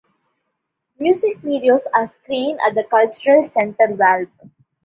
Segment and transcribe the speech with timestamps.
[0.97, 4.29] Music videos are screened at the Cultural Centre Valve.